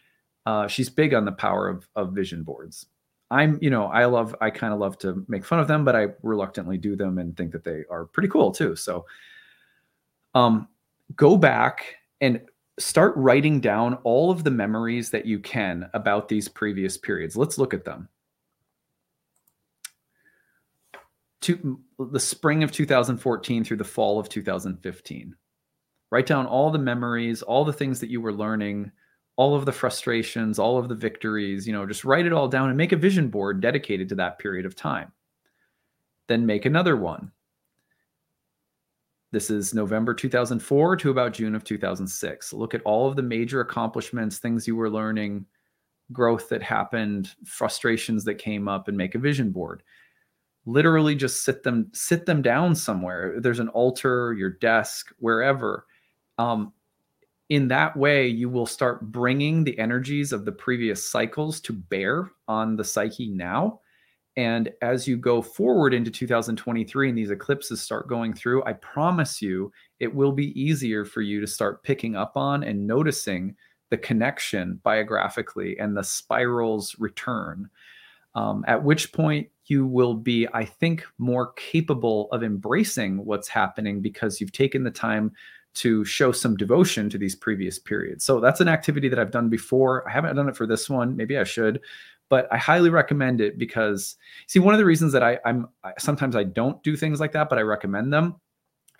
[0.45, 2.85] uh, she's big on the power of, of vision boards.
[3.29, 5.95] I'm, you know, I love, I kind of love to make fun of them, but
[5.95, 8.75] I reluctantly do them and think that they are pretty cool too.
[8.75, 9.05] So,
[10.33, 10.67] um,
[11.15, 12.41] go back and
[12.79, 17.35] start writing down all of the memories that you can about these previous periods.
[17.35, 18.09] Let's look at them.
[21.41, 25.35] to the spring of 2014 through the fall of 2015.
[26.11, 28.91] Write down all the memories, all the things that you were learning,
[29.37, 32.69] all of the frustrations, all of the victories, you know, just write it all down
[32.69, 35.11] and make a vision board dedicated to that period of time.
[36.27, 37.31] Then make another one.
[39.31, 42.51] This is November 2004 to about June of 2006.
[42.51, 45.45] Look at all of the major accomplishments, things you were learning,
[46.11, 49.83] growth that happened, frustrations that came up, and make a vision board.
[50.65, 53.39] Literally just sit them sit them down somewhere.
[53.39, 55.85] There's an altar your desk wherever.
[56.37, 56.73] Um,
[57.47, 62.31] in that way you will start bringing the energies of the previous cycles to bear
[62.49, 63.79] on the psyche now
[64.37, 69.41] and as you go forward into 2023 and these eclipses start going through i promise
[69.41, 73.55] you it will be easier for you to start picking up on and noticing
[73.89, 77.69] the connection biographically and the spirals return
[78.35, 84.01] um, at which point you will be, I think, more capable of embracing what's happening
[84.01, 85.31] because you've taken the time
[85.73, 88.25] to show some devotion to these previous periods.
[88.25, 90.07] So that's an activity that I've done before.
[90.07, 91.15] I haven't done it for this one.
[91.15, 91.79] Maybe I should,
[92.31, 94.15] but I highly recommend it because
[94.47, 97.33] see, one of the reasons that I, I'm I, sometimes I don't do things like
[97.33, 98.37] that, but I recommend them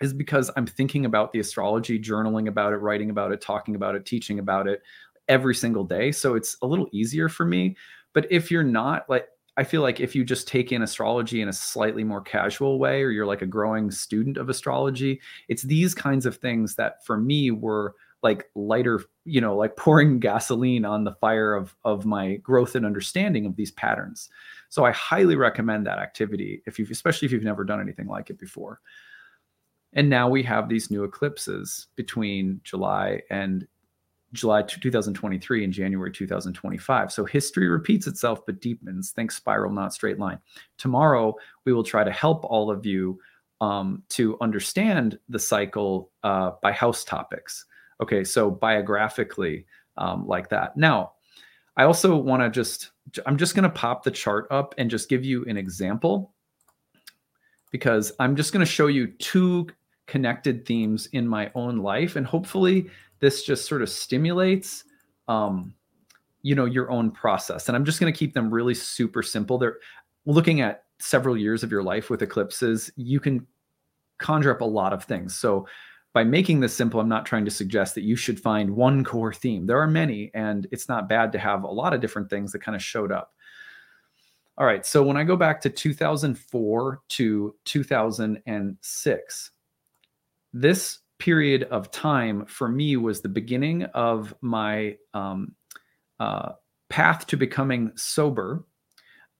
[0.02, 3.94] is because I'm thinking about the astrology, journaling about it, writing about it, talking about
[3.94, 4.82] it, teaching about it
[5.28, 6.12] every single day.
[6.12, 7.74] So it's a little easier for me.
[8.12, 11.48] But if you're not like I feel like if you just take in astrology in
[11.48, 15.94] a slightly more casual way, or you're like a growing student of astrology, it's these
[15.94, 21.04] kinds of things that for me were like lighter, you know, like pouring gasoline on
[21.04, 24.28] the fire of of my growth and understanding of these patterns.
[24.68, 28.30] So I highly recommend that activity if you especially if you've never done anything like
[28.30, 28.80] it before.
[29.94, 33.66] And now we have these new eclipses between July and
[34.32, 37.12] July 2023 and January 2025.
[37.12, 39.10] So history repeats itself but deepens.
[39.10, 40.38] Think spiral, not straight line.
[40.78, 41.34] Tomorrow,
[41.66, 43.20] we will try to help all of you
[43.60, 47.66] um, to understand the cycle uh, by house topics.
[48.00, 50.76] Okay, so biographically, um, like that.
[50.76, 51.12] Now,
[51.76, 52.90] I also want to just,
[53.26, 56.32] I'm just going to pop the chart up and just give you an example
[57.70, 59.68] because I'm just going to show you two
[60.06, 62.16] connected themes in my own life.
[62.16, 64.84] And hopefully, this just sort of stimulates
[65.28, 65.74] um,
[66.42, 69.56] you know your own process and i'm just going to keep them really super simple
[69.56, 69.78] they're
[70.26, 73.46] looking at several years of your life with eclipses you can
[74.18, 75.66] conjure up a lot of things so
[76.12, 79.32] by making this simple i'm not trying to suggest that you should find one core
[79.32, 82.52] theme there are many and it's not bad to have a lot of different things
[82.52, 83.34] that kind of showed up
[84.58, 89.50] all right so when i go back to 2004 to 2006
[90.52, 95.54] this period of time for me was the beginning of my um,
[96.18, 96.50] uh,
[96.88, 98.66] path to becoming sober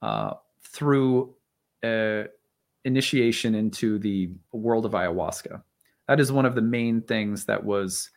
[0.00, 1.34] uh, through
[1.82, 2.22] uh,
[2.84, 5.62] initiation into the world of ayahuasca.
[6.08, 8.10] That is one of the main things that was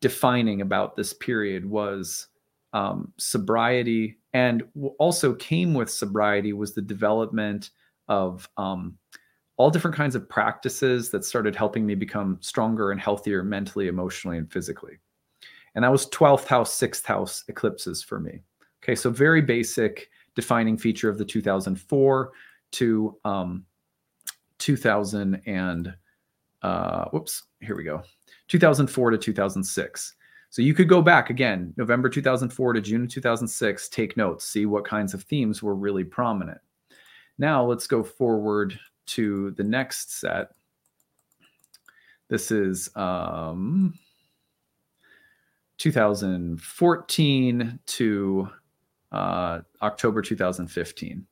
[0.00, 2.28] defining about this period was
[2.72, 4.62] um, sobriety, and
[4.98, 7.70] also came with sobriety was the development
[8.08, 8.96] of um,
[9.56, 14.38] all different kinds of practices that started helping me become stronger and healthier mentally, emotionally,
[14.38, 14.98] and physically.
[15.74, 18.40] And that was 12th house, 6th house eclipses for me.
[18.82, 22.32] Okay, so very basic defining feature of the 2004
[22.72, 23.64] to um,
[24.58, 25.94] 2000 and
[26.62, 28.02] uh, whoops, here we go,
[28.48, 30.14] 2004 to 2006.
[30.50, 34.84] So you could go back again, November 2004 to June 2006, take notes, see what
[34.84, 36.58] kinds of themes were really prominent.
[37.38, 40.48] Now let's go forward to the next set.
[42.28, 43.94] This is um,
[45.78, 48.48] 2014 to
[49.12, 51.26] uh, October 2015.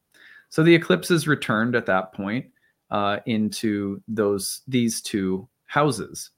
[0.49, 2.47] So the eclipses returned at that point
[2.91, 6.31] uh, into those these two houses.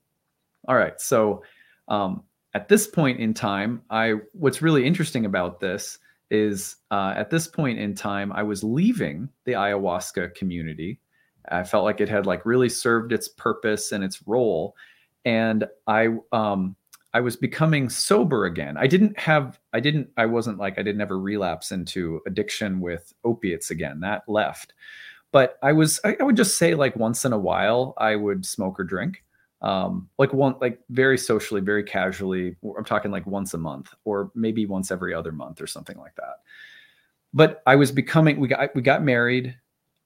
[0.69, 1.43] All right, so
[1.89, 2.23] um,
[2.55, 5.99] at this point in time, I what's really interesting about this
[6.31, 11.01] is uh, at this point in time, I was leaving the ayahuasca community
[11.49, 14.77] I felt like it had like really served its purpose and its role.
[15.25, 16.77] And I um
[17.13, 18.77] I was becoming sober again.
[18.77, 23.13] I didn't have I didn't I wasn't like I didn't ever relapse into addiction with
[23.25, 24.01] opiates again.
[24.01, 24.75] That left.
[25.33, 28.45] But I was I, I would just say like once in a while I would
[28.45, 29.25] smoke or drink.
[29.63, 32.57] Um, like one like very socially, very casually.
[32.77, 36.15] I'm talking like once a month or maybe once every other month or something like
[36.17, 36.41] that.
[37.35, 39.55] But I was becoming we got we got married.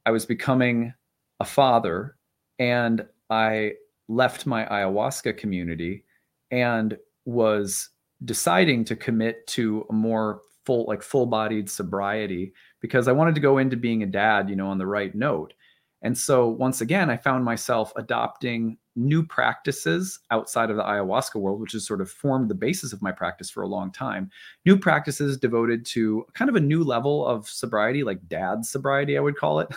[0.06, 0.92] I was becoming
[1.40, 2.16] a father
[2.58, 3.74] and I
[4.08, 6.04] left my ayahuasca community
[6.50, 7.90] and was
[8.24, 12.52] deciding to commit to a more full like full-bodied sobriety
[12.84, 15.54] because I wanted to go into being a dad, you know, on the right note.
[16.02, 21.62] And so once again, I found myself adopting new practices outside of the ayahuasca world,
[21.62, 24.30] which has sort of formed the basis of my practice for a long time.
[24.66, 29.20] New practices devoted to kind of a new level of sobriety, like dad sobriety, I
[29.22, 29.68] would call it.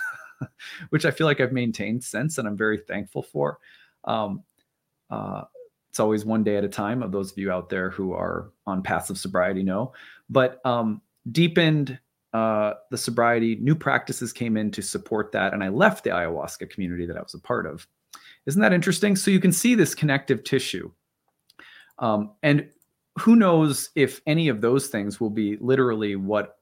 [0.89, 3.57] which I feel like I've maintained since, and I'm very thankful for.
[4.03, 4.43] Um,
[5.09, 5.45] uh,
[5.89, 7.01] it's always one day at a time.
[7.01, 9.93] Of those of you out there who are on paths of sobriety, know,
[10.29, 11.97] but um, deepened
[12.33, 13.55] uh, the sobriety.
[13.61, 17.21] New practices came in to support that, and I left the ayahuasca community that I
[17.21, 17.87] was a part of.
[18.45, 19.15] Isn't that interesting?
[19.15, 20.91] So you can see this connective tissue,
[21.99, 22.67] um, and
[23.19, 26.57] who knows if any of those things will be literally what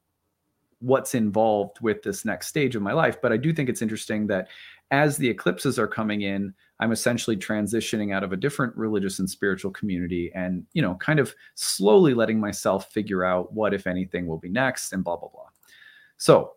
[0.79, 3.21] what's involved with this next stage of my life.
[3.21, 4.49] But I do think it's interesting that
[4.91, 9.29] as the eclipses are coming in, I'm essentially transitioning out of a different religious and
[9.29, 14.27] spiritual community and, you know, kind of slowly letting myself figure out what, if anything,
[14.27, 15.47] will be next and blah, blah, blah.
[16.17, 16.51] So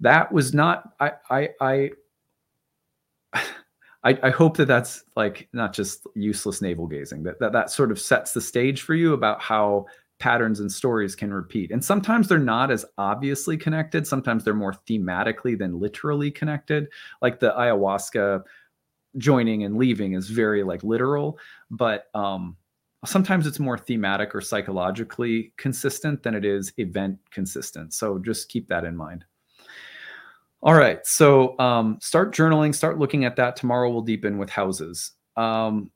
[0.00, 1.12] that was not, I,
[1.60, 1.90] I,
[4.04, 7.92] I, I, hope that that's like not just useless navel gazing that, that that sort
[7.92, 9.86] of sets the stage for you about how
[10.18, 11.72] patterns and stories can repeat.
[11.72, 14.06] And sometimes they're not as obviously connected.
[14.06, 16.88] Sometimes they're more thematically than literally connected.
[17.20, 18.44] Like the ayahuasca
[19.18, 21.38] joining and leaving is very like literal,
[21.70, 22.56] but um,
[23.04, 27.92] sometimes it's more thematic or psychologically consistent than it is event consistent.
[27.94, 29.24] So just keep that in mind.
[30.62, 31.04] All right.
[31.04, 33.56] So um, start journaling, start looking at that.
[33.56, 35.12] Tomorrow we'll deepen with houses.
[35.36, 35.90] Um,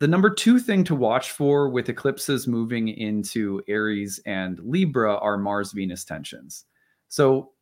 [0.00, 5.38] the number two thing to watch for with eclipses moving into Aries and Libra are
[5.38, 6.64] Mars Venus tensions.
[7.08, 7.52] So,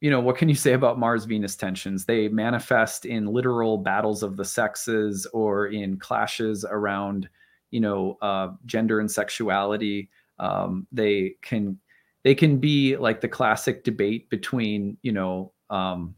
[0.00, 2.04] you know, what can you say about Mars Venus tensions?
[2.04, 7.28] They manifest in literal battles of the sexes or in clashes around,
[7.70, 10.10] you know, uh, gender and sexuality.
[10.38, 11.78] Um, they can
[12.24, 16.14] they can be like the classic debate between, you know, um,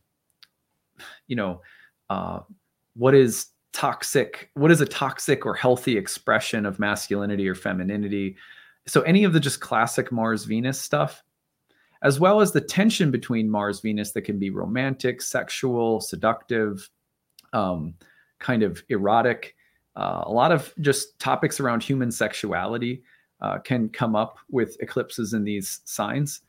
[1.26, 1.62] you know,
[2.10, 2.40] uh,
[2.94, 8.36] what is toxic what is a toxic or healthy expression of masculinity or femininity
[8.86, 11.24] so any of the just classic mars venus stuff
[12.02, 16.90] as well as the tension between mars venus that can be romantic sexual seductive
[17.54, 17.94] um,
[18.40, 19.54] kind of erotic
[19.96, 23.02] uh, a lot of just topics around human sexuality
[23.40, 26.40] uh, can come up with eclipses in these signs.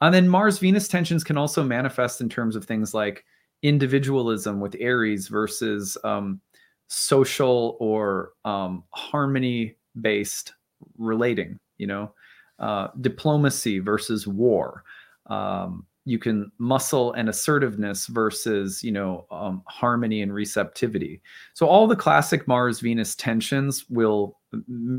[0.00, 3.24] And then mars venus tensions can also manifest in terms of things like
[3.62, 6.40] individualism with aries versus um,
[6.88, 10.52] social or um, harmony based
[10.98, 12.12] relating you know?
[12.58, 14.82] Uh, diplomacy versus war
[15.26, 21.20] um, you can muscle and assertiveness versus you know um, harmony and receptivity
[21.52, 24.38] so all the classic mars venus tensions will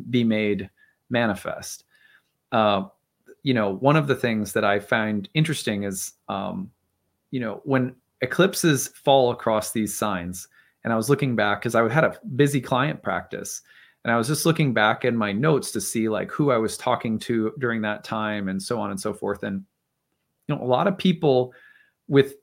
[0.10, 0.70] be made
[1.10, 1.86] manifest
[2.52, 2.84] uh,
[3.44, 6.70] you know one of the things that i find interesting is um,
[7.32, 10.48] you know when eclipses fall across these signs
[10.88, 13.62] and I was looking back because I had a busy client practice.
[14.06, 16.78] And I was just looking back in my notes to see like who I was
[16.78, 19.44] talking to during that time and so on and so forth.
[19.44, 19.66] And
[20.48, 21.54] you know, a lot of people
[22.08, 22.36] with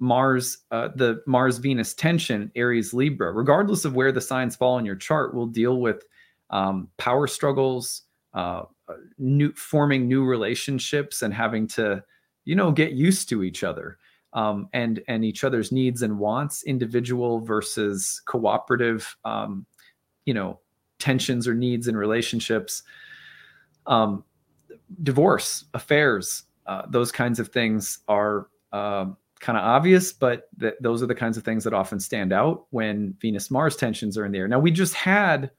[0.00, 4.84] Mars, uh, the Mars Venus tension, Aries Libra, regardless of where the signs fall in
[4.84, 6.04] your chart, will deal with
[6.50, 8.02] um, power struggles,
[8.34, 12.02] uh, uh new forming new relationships, and having to,
[12.44, 13.98] you know, get used to each other
[14.32, 19.66] um, and and each other's needs and wants, individual versus cooperative, um,
[20.24, 20.58] you know,
[20.98, 22.82] tensions or needs in relationships,
[23.86, 24.24] um,
[25.02, 30.74] divorce, affairs, uh, those kinds of things are uh, um, kind of obvious, but th-
[30.80, 34.24] those are the kinds of things that often stand out when Venus Mars tensions are
[34.24, 34.48] in the air.
[34.48, 35.50] Now we just had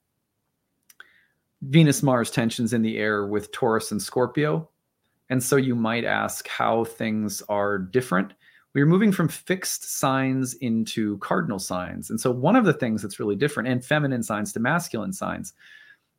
[1.62, 4.70] Venus Mars tensions in the air with Taurus and Scorpio.
[5.30, 8.34] And so you might ask how things are different
[8.74, 12.10] we are moving from fixed signs into cardinal signs.
[12.10, 15.54] And so one of the things that's really different and feminine signs to masculine signs,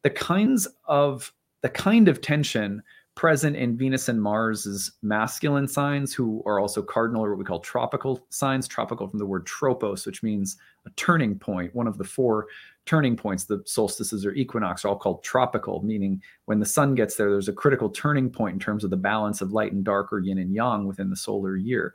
[0.02, 2.82] the kinds of the kind of tension
[3.14, 7.60] present in Venus and Mars's masculine signs, who are also cardinal or what we call
[7.60, 12.04] tropical signs, tropical from the word tropos, which means a turning point, one of the
[12.04, 12.48] four
[12.86, 17.14] turning points, the solstices or equinox are all called tropical, meaning when the sun gets
[17.14, 20.12] there, there's a critical turning point in terms of the balance of light and dark
[20.12, 21.94] or yin and yang within the solar year.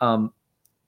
[0.00, 0.32] Um,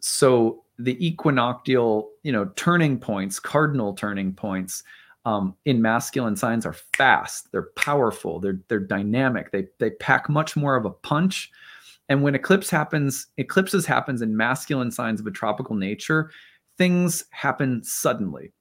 [0.01, 4.85] so the equinoctial, you know, turning points, cardinal turning points
[5.29, 7.53] um, in masculine signs are fast.
[7.53, 8.41] They're powerful.
[8.41, 9.53] They're they're dynamic.
[9.53, 11.51] They they pack much more of a punch.
[12.09, 16.31] And when eclipse happens, eclipses happens in masculine signs of a tropical nature,
[16.79, 18.55] things happen suddenly.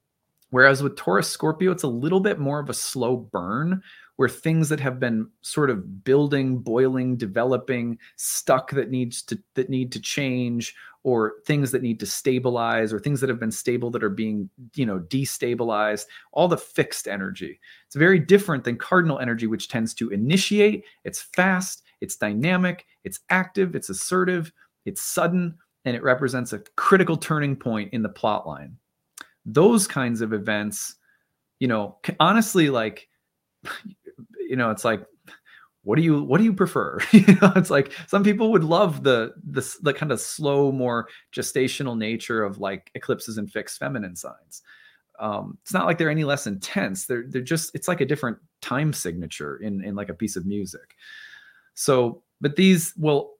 [0.50, 3.82] Whereas with Taurus Scorpio, it's a little bit more of a slow burn
[4.18, 9.70] where things that have been sort of building, boiling, developing, stuck that needs to that
[9.70, 13.90] need to change, or things that need to stabilize, or things that have been stable
[13.92, 17.60] that are being, you know, destabilized, all the fixed energy.
[17.86, 23.22] It's very different than cardinal energy, which tends to initiate, it's fast, it's dynamic, it's
[23.30, 24.52] active, it's assertive,
[24.86, 28.76] it's sudden, and it represents a critical turning point in the plot line.
[29.46, 30.96] Those kinds of events,
[31.60, 33.08] you know, honestly, like
[34.50, 35.06] you know, it's like,
[35.84, 37.00] what do you what do you prefer?
[37.12, 41.08] you know, it's like some people would love the the the kind of slow, more
[41.34, 44.64] gestational nature of like eclipses and fixed feminine signs.
[45.20, 47.06] Um, it's not like they're any less intense.
[47.06, 50.46] They're they're just it's like a different time signature in in like a piece of
[50.46, 50.96] music.
[51.74, 53.36] So, but these well,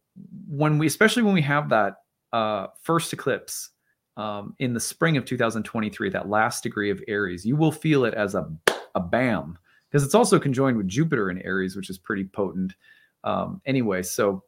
[0.48, 1.98] when we especially when we have that
[2.32, 3.72] uh, first eclipse
[4.16, 8.14] um, in the spring of 2023, that last degree of Aries, you will feel it
[8.14, 8.50] as a
[8.96, 9.58] a bam
[9.90, 12.74] because it's also conjoined with Jupiter in Aries, which is pretty potent.
[13.24, 14.44] Um, anyway, so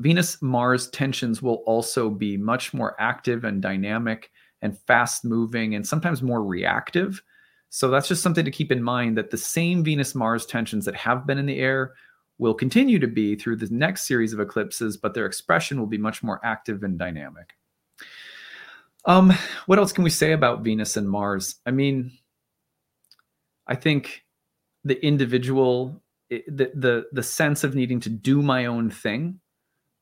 [0.00, 4.30] Venus Mars tensions will also be much more active and dynamic
[4.62, 7.22] and fast moving and sometimes more reactive.
[7.68, 10.96] So that's just something to keep in mind that the same Venus Mars tensions that
[10.96, 11.94] have been in the air
[12.38, 15.98] will continue to be through the next series of eclipses, but their expression will be
[15.98, 17.54] much more active and dynamic.
[19.04, 19.32] Um,
[19.66, 21.56] what else can we say about Venus and Mars?
[21.66, 22.12] I mean,
[23.66, 24.24] I think
[24.84, 29.40] the individual the the the sense of needing to do my own thing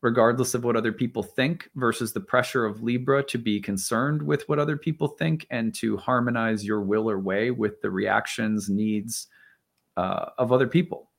[0.00, 4.48] regardless of what other people think, versus the pressure of Libra to be concerned with
[4.48, 9.26] what other people think and to harmonize your will or way with the reactions, needs
[9.96, 11.10] uh, of other people.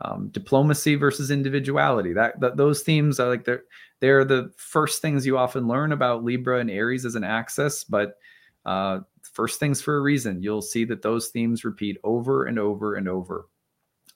[0.00, 2.12] Um, diplomacy versus individuality.
[2.12, 3.62] That, that those themes are like they're
[4.00, 8.16] they're the first things you often learn about Libra and Aries as an axis, but
[8.66, 9.00] uh,
[9.34, 10.42] first things for a reason.
[10.42, 13.48] You'll see that those themes repeat over and over and over.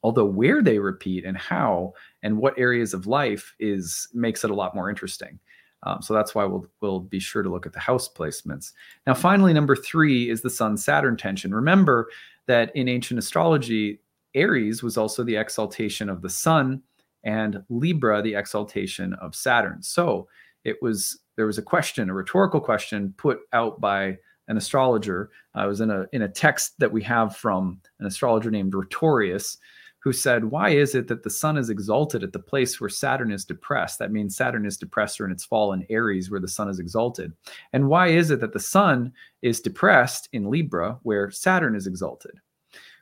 [0.03, 1.93] Although where they repeat and how
[2.23, 5.41] and what areas of life is makes it a lot more interesting.
[5.83, 8.73] Um, so that's why we'll we'll be sure to look at the house placements.
[9.07, 11.53] Now finally number three is the sun saturn tension.
[11.53, 12.09] Remember
[12.47, 14.01] that in ancient astrology
[14.35, 16.83] aries was also the exaltation of the sun
[17.25, 19.83] and libra the exaltation of saturn.
[19.83, 20.29] So
[20.65, 24.19] it was there was a question a rhetorical question put out by
[24.49, 25.31] an astrologer.
[25.55, 29.59] I was in a in a text that we have from an astrologer named Rhetorius,
[30.01, 33.31] who said, Why is it that the sun is exalted at the place where Saturn
[33.31, 33.99] is depressed?
[33.99, 36.79] That means Saturn is depressed or in its fall in Aries, where the sun is
[36.79, 37.33] exalted.
[37.73, 42.33] And why is it that the sun is depressed in Libra, where Saturn is exalted?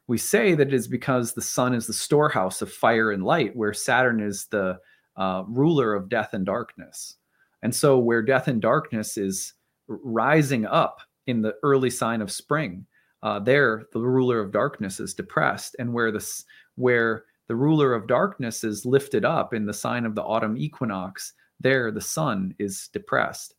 [0.08, 3.54] We say that it is because the sun is the storehouse of fire and light,
[3.54, 4.78] where Saturn is the
[5.16, 7.16] uh, ruler of death and darkness.
[7.62, 9.54] And so, where death and darkness is
[9.88, 12.86] rising up in the early sign of spring,
[13.22, 16.42] uh, there the ruler of darkness is depressed and where the
[16.76, 21.32] where the ruler of darkness is lifted up in the sign of the autumn equinox,
[21.60, 23.54] there the sun is depressed.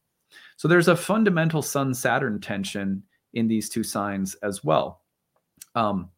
[0.57, 3.03] So there's a fundamental sun Saturn tension
[3.33, 5.01] in these two signs as well.
[5.75, 6.09] Um,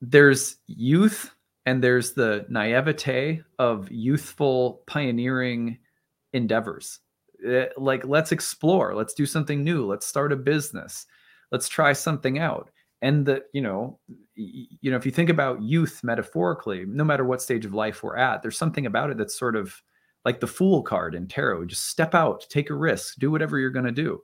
[0.00, 1.34] there's youth
[1.66, 5.78] and there's the naivete of youthful pioneering
[6.32, 7.00] endeavors.
[7.44, 11.06] Eh, like, let's explore, let's do something new, let's start a business,
[11.52, 12.70] let's try something out.
[13.02, 13.98] And the you know
[14.34, 18.16] you know if you think about youth metaphorically no matter what stage of life we're
[18.16, 19.74] at there's something about it that's sort of
[20.24, 21.66] like the fool card in tarot.
[21.66, 24.22] Just step out take a risk do whatever you're going to do.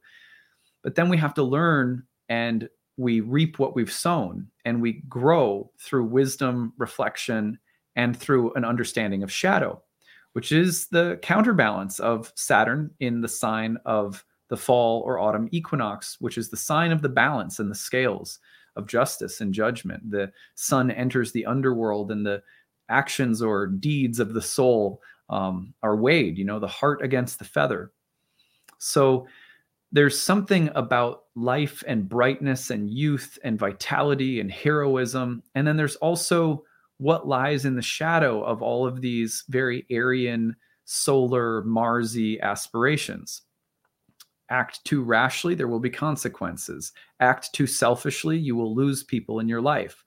[0.83, 5.71] But then we have to learn and we reap what we've sown and we grow
[5.79, 7.59] through wisdom reflection
[7.97, 9.83] and through an understanding of shadow
[10.33, 16.17] which is the counterbalance of saturn in the sign of the fall or autumn equinox
[16.21, 18.41] which is the sign of the balance and the scales
[18.77, 20.11] of justice and judgment.
[20.11, 22.43] The sun enters the underworld, and the
[22.89, 27.45] actions or deeds of the soul um, are weighed, you know, the heart against the
[27.45, 27.93] feather.
[28.79, 29.27] So
[29.93, 35.43] there's something about life and brightness and youth and vitality and heroism.
[35.55, 36.65] And then there's also
[37.01, 43.43] what lies in the shadow of all of these very Aryan, solar, Marsy aspirations
[44.51, 46.93] act too rashly, there will be consequences.
[47.21, 50.05] Act too selfishly, you will lose people in your life.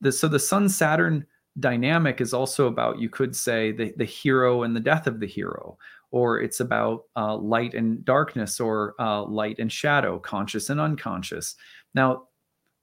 [0.00, 1.26] The, so the Sun Saturn
[1.58, 5.26] dynamic is also about, you could say, the, the hero and the death of the
[5.26, 5.78] hero,
[6.10, 11.56] or it's about uh, light and darkness, or uh, light and shadow, conscious and unconscious.
[11.94, 12.24] Now,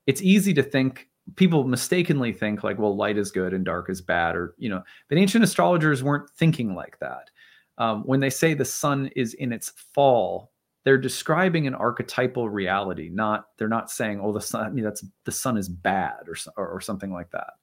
[0.07, 4.01] it's easy to think people mistakenly think like well light is good and dark is
[4.01, 7.29] bad or you know but ancient astrologers weren't thinking like that.
[7.77, 10.51] Um, when they say the sun is in its fall
[10.83, 15.03] they're describing an archetypal reality not they're not saying oh the sun I mean, that's
[15.25, 17.53] the sun is bad or, or, or something like that.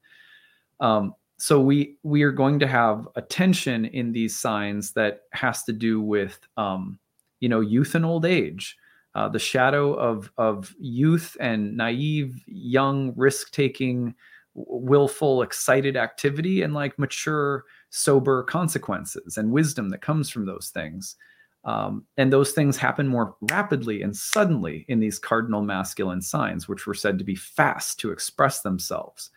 [0.80, 5.64] Um, so we we are going to have a tension in these signs that has
[5.64, 6.98] to do with um,
[7.40, 8.76] you know youth and old age
[9.14, 14.14] uh, the shadow of of youth and naive young risk taking
[14.54, 21.16] willful excited activity and like mature sober consequences and wisdom that comes from those things
[21.64, 26.86] um, and those things happen more rapidly and suddenly in these cardinal masculine signs, which
[26.86, 29.30] were said to be fast to express themselves.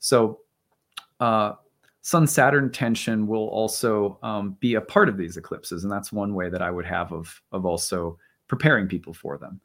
[0.00, 0.40] So,
[1.20, 1.52] uh,
[2.00, 6.34] Sun Saturn tension will also um, be a part of these eclipses, and that's one
[6.34, 8.18] way that I would have of of also
[8.48, 9.60] preparing people for them.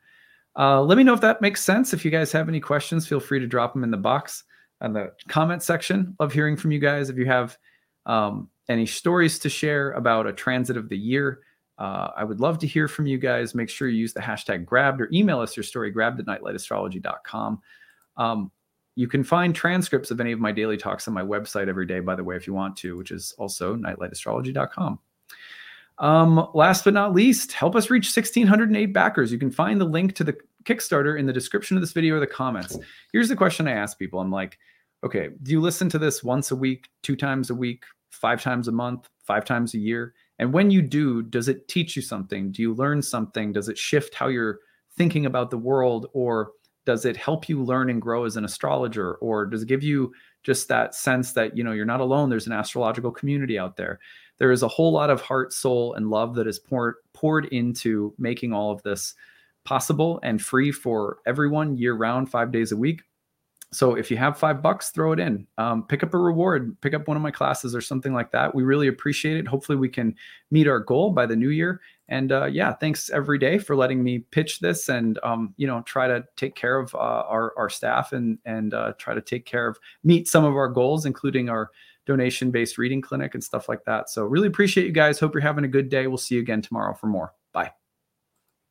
[0.57, 1.93] Uh, let me know if that makes sense.
[1.93, 4.43] If you guys have any questions, feel free to drop them in the box
[4.83, 6.15] in the comment section.
[6.19, 7.09] Love hearing from you guys.
[7.09, 7.57] If you have
[8.05, 11.39] um, any stories to share about a transit of the year,
[11.79, 13.55] uh, I would love to hear from you guys.
[13.55, 17.61] Make sure you use the hashtag grabbed or email us your story, grabbed at nightlightastrology.com.
[18.17, 18.51] Um,
[18.95, 21.99] you can find transcripts of any of my daily talks on my website every day,
[21.99, 24.99] by the way, if you want to, which is also nightlightastrology.com.
[25.99, 29.31] Um, last but not least, help us reach 1,608 backers.
[29.31, 30.35] You can find the link to the
[30.65, 32.77] Kickstarter in the description of this video or the comments.
[33.11, 34.57] Here's the question I ask people I'm like,
[35.03, 38.67] okay, do you listen to this once a week, two times a week, five times
[38.67, 40.13] a month, five times a year?
[40.39, 42.51] And when you do, does it teach you something?
[42.51, 43.53] Do you learn something?
[43.53, 44.59] Does it shift how you're
[44.97, 46.07] thinking about the world?
[46.13, 46.51] Or
[46.85, 49.15] does it help you learn and grow as an astrologer?
[49.15, 50.13] Or does it give you
[50.43, 52.29] just that sense that, you know, you're not alone?
[52.29, 53.99] There's an astrological community out there.
[54.39, 58.13] There is a whole lot of heart, soul, and love that is poured poured into
[58.17, 59.13] making all of this
[59.65, 63.01] possible and free for everyone year round, five days a week.
[63.71, 65.47] So if you have five bucks, throw it in.
[65.57, 68.53] Um, pick up a reward, pick up one of my classes or something like that.
[68.53, 69.47] We really appreciate it.
[69.47, 70.15] Hopefully, we can
[70.51, 71.81] meet our goal by the new year.
[72.09, 75.81] And uh, yeah, thanks every day for letting me pitch this and um, you know
[75.83, 79.45] try to take care of uh, our our staff and and uh, try to take
[79.45, 81.71] care of meet some of our goals, including our
[82.05, 84.09] donation based reading clinic and stuff like that.
[84.09, 85.19] So really appreciate you guys.
[85.19, 86.07] Hope you're having a good day.
[86.07, 87.33] We'll see you again tomorrow for more.